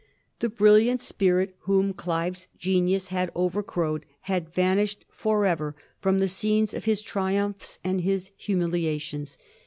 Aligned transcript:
The 0.39 0.49
brilliant 0.49 0.99
spirit 0.99 1.55
whom 1.69 1.93
Olive's 1.95 2.47
genius 2.57 3.09
had 3.09 3.31
over 3.35 3.61
crowed 3.61 4.07
had 4.21 4.49
vanished 4.51 5.05
forever 5.11 5.75
from 5.99 6.17
the 6.17 6.27
scenes 6.27 6.73
of 6.73 6.85
his 6.85 7.03
tri 7.03 7.33
umphs 7.35 7.77
and 7.83 8.01
his 8.01 8.31
humiliations. 8.35 9.37